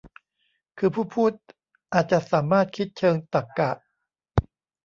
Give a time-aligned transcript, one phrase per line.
[0.77, 1.33] คือผู้พูด
[1.93, 3.71] อาจจะสามารถคิดเชิงตรรกะ